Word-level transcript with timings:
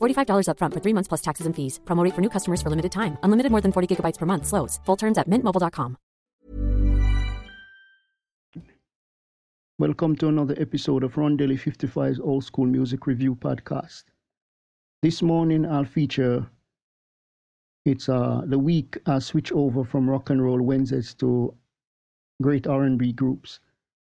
$45 0.00 0.46
upfront 0.50 0.74
for 0.74 0.80
three 0.80 0.94
months 0.94 1.08
plus 1.08 1.22
taxes 1.22 1.46
and 1.46 1.54
fees. 1.54 1.80
Promo 1.84 2.04
for 2.14 2.20
new 2.20 2.30
customers 2.30 2.62
for 2.62 2.70
limited 2.70 2.92
time. 2.92 3.16
Unlimited 3.22 3.50
more 3.50 3.60
than 3.60 3.72
40 3.72 3.96
gigabytes 3.96 4.18
per 4.18 4.26
month. 4.26 4.46
Slows. 4.46 4.78
Full 4.86 4.96
terms 4.96 5.18
at 5.18 5.28
mintmobile.com. 5.28 5.96
Welcome 9.80 10.16
to 10.16 10.26
another 10.26 10.56
episode 10.58 11.04
of 11.04 11.14
Rondelle 11.14 11.56
55's 11.56 12.18
Old 12.18 12.42
School 12.42 12.66
Music 12.66 13.06
Review 13.06 13.36
Podcast. 13.36 14.02
This 15.02 15.22
morning 15.22 15.64
I'll 15.64 15.84
feature 15.84 16.44
it's 17.84 18.08
uh, 18.08 18.42
the 18.44 18.58
week 18.58 18.98
I 19.06 19.20
switch 19.20 19.52
over 19.52 19.84
from 19.84 20.10
rock 20.10 20.30
and 20.30 20.42
roll 20.42 20.60
Wednesdays 20.60 21.14
to 21.14 21.54
great 22.42 22.66
R&B 22.66 23.12
groups. 23.12 23.60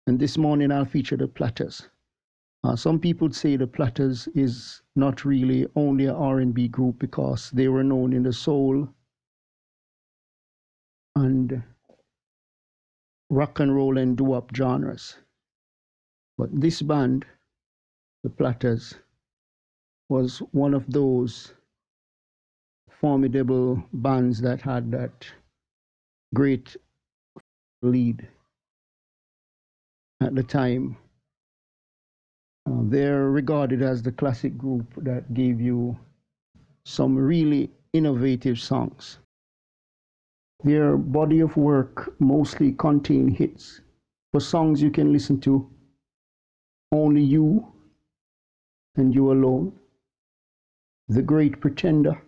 And 0.06 0.20
this 0.20 0.38
morning 0.38 0.70
I'll 0.70 0.84
feature 0.84 1.16
the 1.16 1.26
Platters. 1.26 1.90
Uh, 2.66 2.74
some 2.74 2.98
people 2.98 3.30
say 3.30 3.54
the 3.54 3.64
Platters 3.64 4.26
is 4.34 4.82
not 4.96 5.24
really 5.24 5.68
only 5.76 6.06
a 6.06 6.12
R&B 6.12 6.66
group 6.66 6.98
because 6.98 7.48
they 7.52 7.68
were 7.68 7.84
known 7.84 8.12
in 8.12 8.24
the 8.24 8.32
soul 8.32 8.88
and 11.14 11.62
rock 13.30 13.60
and 13.60 13.72
roll 13.72 13.96
and 13.98 14.16
doo-wop 14.16 14.50
genres. 14.52 15.16
But 16.36 16.60
this 16.60 16.82
band, 16.82 17.24
the 18.24 18.30
Platters, 18.30 18.96
was 20.08 20.38
one 20.50 20.74
of 20.74 20.90
those 20.90 21.54
formidable 22.90 23.80
bands 23.92 24.40
that 24.40 24.60
had 24.60 24.90
that 24.90 25.24
great 26.34 26.76
lead 27.82 28.26
at 30.20 30.34
the 30.34 30.42
time. 30.42 30.96
Uh, 32.66 32.82
they're 32.84 33.30
regarded 33.30 33.80
as 33.80 34.02
the 34.02 34.10
classic 34.10 34.58
group 34.58 34.92
that 34.96 35.32
gave 35.34 35.60
you 35.60 35.96
some 36.84 37.16
really 37.16 37.70
innovative 37.92 38.58
songs. 38.58 39.18
Their 40.64 40.96
body 40.96 41.40
of 41.40 41.56
work 41.56 42.14
mostly 42.18 42.72
contain 42.72 43.28
hits 43.28 43.80
for 44.32 44.40
songs 44.40 44.82
you 44.82 44.90
can 44.90 45.12
listen 45.12 45.40
to 45.40 45.70
only 46.92 47.22
you 47.22 47.72
and 48.96 49.14
you 49.14 49.32
alone. 49.32 49.72
The 51.08 51.22
Great 51.22 51.60
Pretender, 51.60 52.20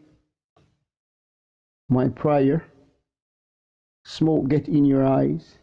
My 1.89 2.09
Prayer, 2.09 2.65
Smoke 4.05 4.49
Get 4.49 4.69
in 4.69 4.85
Your 4.85 5.05
Eyes, 5.05 5.59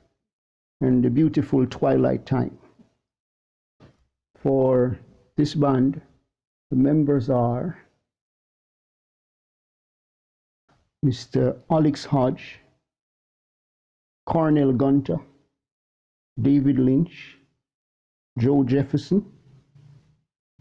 and 0.82 1.04
The 1.04 1.10
Beautiful 1.10 1.66
Twilight 1.66 2.26
Time. 2.26 2.58
For 4.46 5.00
this 5.38 5.56
band, 5.56 6.00
the 6.70 6.76
members 6.76 7.32
are 7.32 7.80
Mr. 11.04 11.58
Alex 11.72 12.06
Hodge, 12.06 12.60
Cornell 14.28 14.72
Gunter, 14.72 15.18
David 16.40 16.78
Lynch, 16.78 17.40
Joe 18.38 18.64
Jefferson, 18.64 19.26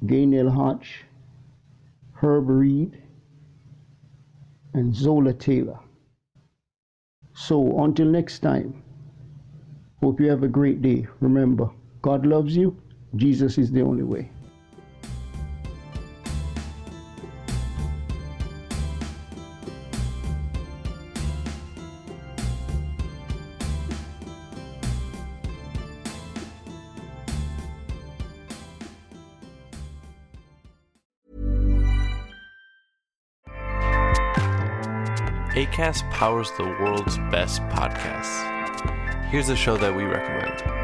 Gaynel 0.06 0.50
Hodge, 0.50 1.04
Herb 2.14 2.48
Reed, 2.48 3.02
and 4.72 4.96
Zola 4.96 5.34
Taylor. 5.34 5.78
So 7.34 7.84
until 7.84 8.06
next 8.06 8.38
time, 8.38 8.82
hope 10.00 10.20
you 10.20 10.30
have 10.30 10.42
a 10.42 10.48
great 10.48 10.80
day. 10.80 11.06
Remember, 11.20 11.68
God 12.00 12.24
loves 12.24 12.56
you, 12.56 12.80
Jesus 13.16 13.58
is 13.58 13.70
the 13.70 13.82
only 13.82 14.02
way. 14.02 14.30
ACAST 35.54 36.10
powers 36.10 36.50
the 36.58 36.64
world's 36.64 37.16
best 37.30 37.62
podcasts. 37.68 38.42
Here's 39.30 39.50
a 39.50 39.56
show 39.56 39.76
that 39.76 39.94
we 39.94 40.02
recommend. 40.02 40.83